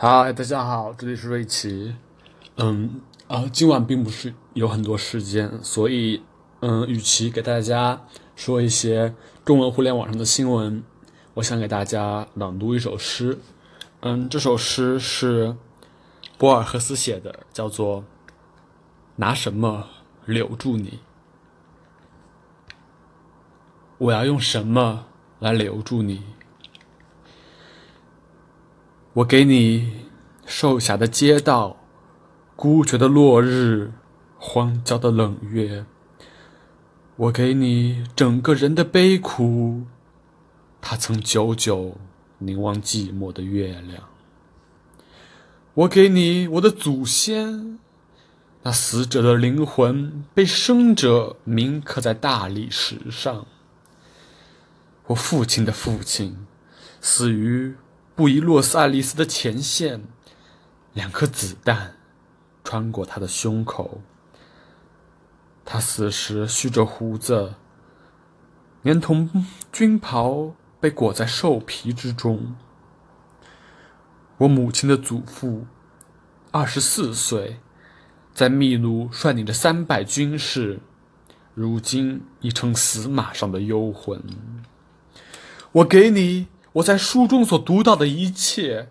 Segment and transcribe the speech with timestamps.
[0.00, 1.92] 嗨，大家好，这里是瑞奇。
[2.54, 6.22] 嗯啊，今晚并不是有很多时间，所以
[6.60, 8.00] 嗯，与其给大家
[8.36, 9.12] 说一些
[9.44, 10.84] 中文互联网上的新闻，
[11.34, 13.40] 我想给大家朗读一首诗。
[13.98, 15.56] 嗯，这首诗是
[16.38, 18.02] 博尔赫斯写的，叫做
[19.16, 19.88] 《拿什么
[20.26, 20.90] 留住你》。
[23.98, 25.06] 我要用什么
[25.40, 26.22] 来留住你？
[29.18, 30.04] 我给你
[30.46, 31.76] 瘦狭的街道，
[32.54, 33.90] 孤绝的落日，
[34.38, 35.84] 荒郊的冷月。
[37.16, 39.82] 我给你整个人的悲苦，
[40.80, 41.96] 他曾久久
[42.38, 44.04] 凝望寂寞的月亮。
[45.74, 47.80] 我给你我的祖先，
[48.62, 53.46] 那死者的灵魂被生者铭刻在大理石上。
[55.06, 56.46] 我父亲的父亲，
[57.00, 57.74] 死于。
[58.18, 60.02] 布宜诺斯艾利斯的前线，
[60.92, 61.94] 两颗子弹
[62.64, 64.00] 穿过他的胸口。
[65.64, 67.54] 他死时蓄着胡子，
[68.82, 72.56] 连同军袍被裹在兽皮之中。
[74.38, 75.64] 我母亲的祖父，
[76.50, 77.60] 二十四岁，
[78.34, 80.80] 在秘鲁率领着三百军士，
[81.54, 84.20] 如今已成死马上的幽魂。
[85.70, 86.48] 我给你。
[86.74, 88.88] 我在书中所读到的一切，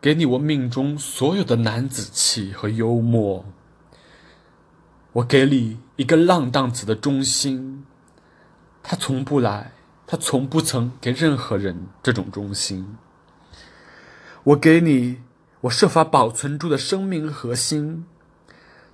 [0.00, 3.44] 给你我命中所有的男子气和幽默。
[5.14, 7.84] 我给你一个浪荡子的忠心，
[8.82, 9.72] 他从不来，
[10.06, 12.96] 他从不曾给任何人这种忠心。
[14.44, 15.18] 我给你
[15.62, 18.06] 我设法保存住的生命核心，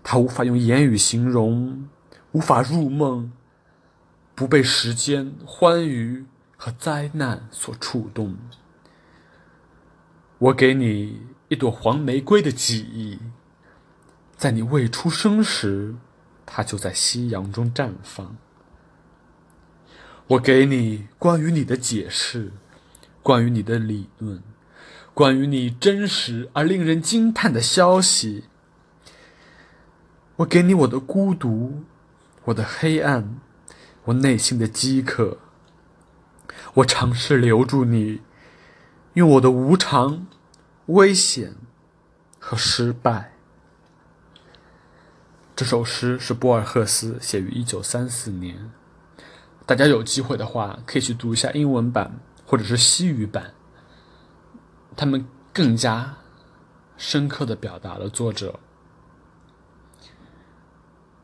[0.02, 1.88] 他无法用言语形容，
[2.32, 3.30] 无法入梦，
[4.34, 6.26] 不被时间欢愉。
[6.58, 8.36] 和灾难所触动。
[10.38, 13.20] 我给你一朵黄玫瑰的记忆，
[14.36, 15.94] 在你未出生时，
[16.44, 18.36] 它就在夕阳中绽放。
[20.26, 22.52] 我给你关于你的解释，
[23.22, 24.42] 关于你的理论，
[25.14, 28.44] 关于你真实而令人惊叹的消息。
[30.36, 31.84] 我给你我的孤独，
[32.44, 33.40] 我的黑暗，
[34.04, 35.38] 我内心的饥渴。
[36.74, 38.20] 我尝试留住你，
[39.14, 40.26] 用我的无常、
[40.86, 41.56] 危险
[42.38, 43.32] 和失败。
[45.56, 48.70] 这首诗是博尔赫斯写于一九三四年。
[49.66, 53.52] 大家有机会的话，可以去读一下英文版或者是西语版，
[54.96, 56.16] 他们更加
[56.96, 58.60] 深刻的表达了作者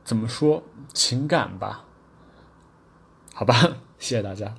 [0.05, 0.63] 怎么说
[0.93, 1.85] 情感吧？
[3.33, 3.55] 好吧，
[3.99, 4.55] 谢谢大家。